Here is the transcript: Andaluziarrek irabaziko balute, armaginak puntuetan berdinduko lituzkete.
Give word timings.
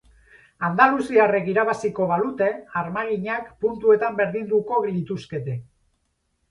Andaluziarrek 0.69 1.51
irabaziko 1.51 2.07
balute, 2.13 2.49
armaginak 2.83 3.55
puntuetan 3.67 4.21
berdinduko 4.23 4.85
lituzkete. 4.91 5.61